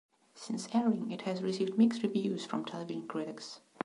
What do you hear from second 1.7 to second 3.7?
mixed reviews from television critics.